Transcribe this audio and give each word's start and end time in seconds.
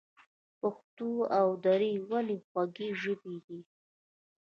پښتو 0.59 1.11
او 1.39 1.47
دري 1.65 1.93
ولې 2.09 2.37
خوږې 2.47 2.89
ژبې 3.01 3.35
دي؟ 3.45 3.59